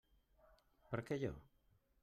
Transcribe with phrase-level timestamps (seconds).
[0.93, 1.33] Per què jo?